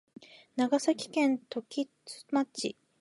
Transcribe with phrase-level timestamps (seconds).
[0.55, 2.75] 長崎県時津町